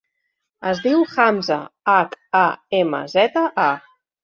[0.71, 1.59] Es diu Hamza:
[1.97, 2.43] hac, a,
[2.81, 3.71] ema, zeta, a.